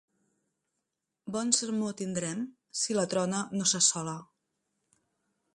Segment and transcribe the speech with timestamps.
[1.35, 2.41] Bon sermó tindrem
[2.85, 4.21] si la trona no s'assola.